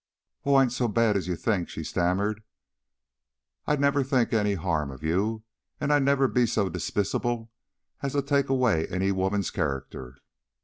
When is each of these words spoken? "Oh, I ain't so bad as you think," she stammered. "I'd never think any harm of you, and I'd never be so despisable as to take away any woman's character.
"Oh, 0.47 0.55
I 0.55 0.63
ain't 0.63 0.71
so 0.71 0.87
bad 0.87 1.15
as 1.15 1.27
you 1.27 1.35
think," 1.35 1.69
she 1.69 1.83
stammered. 1.83 2.41
"I'd 3.67 3.79
never 3.79 4.03
think 4.03 4.33
any 4.33 4.55
harm 4.55 4.89
of 4.89 5.03
you, 5.03 5.43
and 5.79 5.93
I'd 5.93 6.01
never 6.01 6.27
be 6.27 6.47
so 6.47 6.69
despisable 6.69 7.51
as 8.01 8.13
to 8.13 8.23
take 8.23 8.49
away 8.49 8.87
any 8.87 9.11
woman's 9.11 9.51
character. 9.51 10.17